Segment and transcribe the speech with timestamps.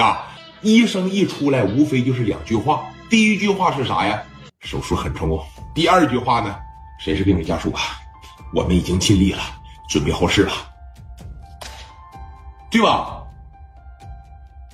[0.00, 0.26] 啊，
[0.62, 2.84] 医生一出来，无非就是两句话。
[3.10, 4.22] 第一句话是啥呀？
[4.60, 5.44] 手术很成功。
[5.74, 6.56] 第二句话呢？
[7.00, 7.80] 谁是病人家属啊？
[8.52, 9.42] 我们已经尽力了，
[9.88, 10.52] 准备后事了，
[12.70, 13.22] 对吧？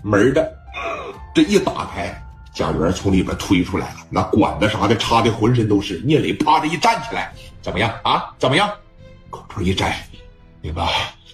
[0.02, 0.52] 门的
[1.34, 2.14] 这一打开，
[2.52, 5.98] 贾元从里边推出来了，那管子啥的插的浑身都是。
[6.00, 7.32] 聂磊啪的一站起来，
[7.62, 8.34] 怎么样啊？
[8.38, 8.70] 怎么样？
[9.30, 9.96] 口罩一摘，
[10.62, 10.86] 那个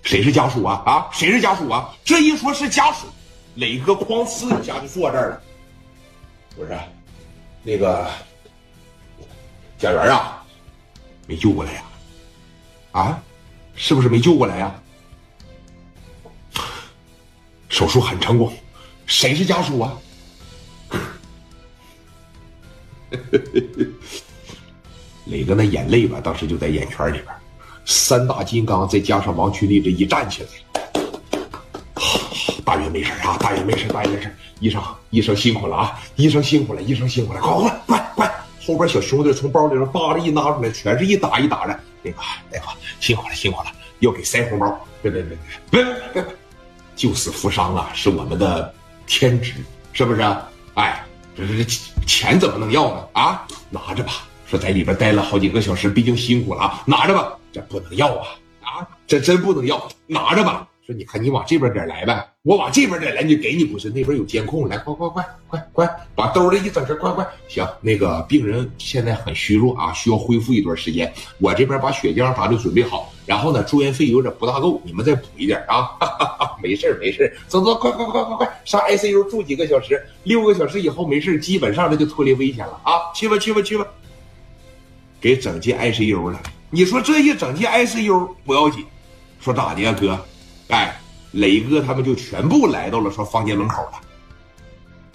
[0.03, 0.83] 谁是家属啊？
[0.87, 1.91] 啊，谁是家属啊？
[2.05, 3.07] 这一说是家属，
[3.55, 5.43] 磊哥哐呲一下就坐这儿了。
[6.57, 6.79] 不是，
[7.63, 8.11] 那个
[9.79, 10.45] 贾元啊，
[11.27, 11.83] 没救过来呀？
[12.93, 13.23] 啊，
[13.75, 14.75] 是不是没救过来呀？
[17.69, 18.53] 手术很成功，
[19.07, 19.97] 谁是家属啊？
[25.27, 27.27] 磊哥那眼泪吧，当时就在眼圈里边。
[27.87, 30.80] 三大金刚再加上王群力这一站起来，
[32.71, 34.33] 大爷没事啊，大爷没事，大爷没事。
[34.61, 34.81] 医生，
[35.11, 36.01] 医生辛苦了啊！
[36.15, 38.35] 医生辛苦了，医生辛苦了，快快快快！
[38.65, 41.77] 后边小兄弟从包里边扒拉一拿出来，全是一打一打的。
[42.01, 42.17] 那个
[42.53, 44.87] 大夫辛苦了，辛苦了，要给塞红包。
[45.03, 45.37] 别别别
[45.69, 46.25] 别别别！
[46.95, 48.73] 救死扶伤啊，是我们的
[49.05, 49.55] 天职，
[49.93, 50.23] 是不是？
[50.75, 51.05] 哎，
[51.37, 51.65] 这这
[52.07, 53.09] 钱怎么能要呢？
[53.15, 54.13] 啊，拿着吧。
[54.47, 57.33] 说在里边待了好几个小时，毕竟辛苦了啊，拿着吧。
[57.53, 58.29] 这不能要啊
[58.63, 58.87] 啊！
[59.09, 60.69] 这真不能要，拿着吧。
[60.93, 67.67] 你看你往这边点来呗，我往这边点来，你给你不是那边有监控，来快快快快快，把兜里一整，这快快行。
[67.81, 71.13] 那个病人现在很虚弱啊，需要恢复一段时间。
[71.39, 75.83] 我这边把血浆啥的准备好，然后呢住院费有点不大够，你们再补一点啊。
[76.01, 83.13] 哈哈哈没事没事，走走，快快快快快上 ICU 住几个小时，六个小时以后没事，基本上这就脱离危险了啊。
[83.15, 83.87] 去吧去吧去吧，
[85.21, 86.41] 给整进 ICU 了。
[86.71, 88.85] 你说这一整进 ICU 不要紧，
[89.41, 90.19] 说咋的呀哥？
[90.71, 90.97] 哎，
[91.33, 94.01] 磊哥他们就全部来到了说房间门口了。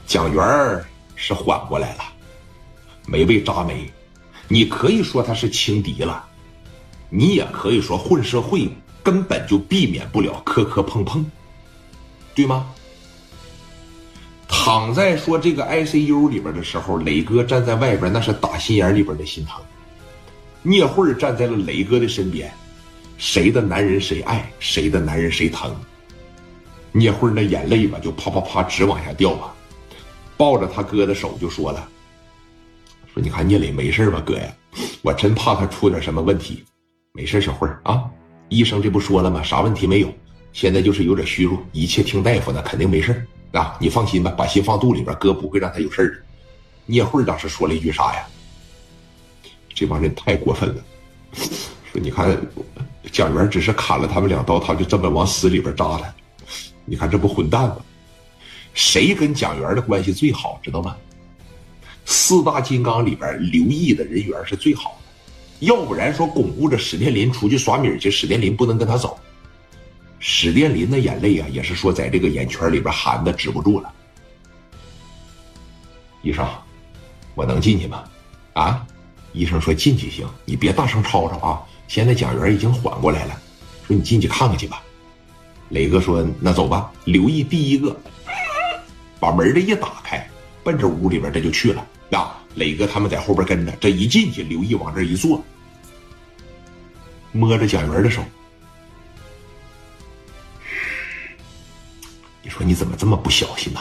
[0.06, 2.04] 蒋元是缓过来了，
[3.08, 3.92] 没被扎没。
[4.48, 6.24] 你可以说他是轻敌了，
[7.10, 8.70] 你也可以说混社会
[9.02, 11.26] 根本就避免不了磕磕碰碰，
[12.36, 12.68] 对吗？
[14.48, 19.60] 躺在说这个 ICU 里边的时候，磊哥站在外边，那是打心眼里边的心疼。
[20.62, 22.52] 聂慧站在了磊哥的身边。
[23.18, 25.76] 谁的男人谁爱，谁的男人谁疼。
[26.92, 29.54] 聂慧那眼泪吧，就啪啪啪直往下掉啊！
[30.38, 31.90] 抱着他哥的手就说了
[33.14, 34.54] ：“说你看聂磊没事吧，哥呀？
[35.02, 36.64] 我真怕他出点什么问题。
[37.14, 38.04] 没事，小慧啊，
[38.50, 39.44] 医生这不说了吗？
[39.44, 40.14] 啥问题没有？
[40.54, 43.78] 现在就是有点虚弱，一切听大夫的，肯定没事啊！
[43.80, 46.18] 你放心吧，把心放肚里边，哥不会让他有事的。”
[46.88, 48.26] 聂慧当时说了一句啥呀？
[49.74, 50.84] 这帮人太过分了！
[51.92, 52.38] 说你看。
[53.16, 56.14] 蒋元只是砍了他们两刀，他就这么往死里边扎他。
[56.84, 57.78] 你看这不混蛋吗？
[58.74, 60.98] 谁跟蒋元的关系最好，知道吗？
[62.04, 65.66] 四大金刚里边，刘毅的人缘是最好的。
[65.66, 69.18] 要不然说巩固着史殿林出去耍米去，史殿林不能跟他走。
[70.20, 73.94] 史殿林的眼泪啊，也是说在这个眼圈里边含的止不住了。
[76.22, 76.46] 医生，
[77.34, 78.04] 我能进去吗？
[78.52, 78.86] 啊？
[79.32, 81.64] 医生说进去行，你别大声吵吵啊。
[81.88, 83.42] 现在蒋元已经缓过来了，
[83.88, 84.82] 说你进去看看去吧。
[85.70, 87.96] 磊哥说：“那走吧。”刘毅第一个
[89.20, 90.30] 把门这一打开，
[90.64, 91.88] 奔着屋里边这就去了。
[92.12, 95.44] 啊，磊哥他们在后边跟着，这一进去，刘毅往这一坐，
[97.32, 98.24] 摸着蒋元的手，
[102.44, 103.80] 你说你怎么这么不小心呢？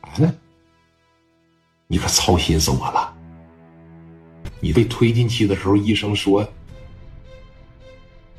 [0.00, 0.10] 啊，
[1.86, 3.14] 你可操心死我了。
[4.60, 6.46] 你被推进去的时候，医生说。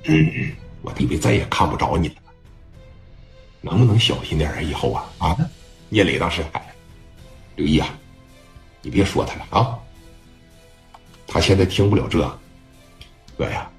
[0.08, 0.52] 嗯，
[0.82, 2.16] 我弟弟再也看不着你了，
[3.62, 4.62] 能不能小心点啊？
[4.62, 5.38] 以后啊啊！
[5.90, 6.62] 聂磊当时喊
[7.56, 7.88] 刘毅啊，
[8.82, 9.80] 你别说他了啊，
[11.26, 12.40] 他现在听不了这，
[13.38, 13.70] 哥呀，